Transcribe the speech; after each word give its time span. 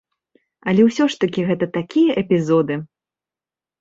Але 0.71 0.81
ўсё 0.87 1.03
ж 1.13 1.19
такі 1.23 1.41
гэта 1.49 1.65
такія 1.77 2.11
эпізоды. 2.25 2.81